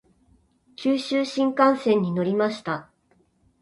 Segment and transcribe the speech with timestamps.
[0.77, 2.89] 九州新幹線に乗りました。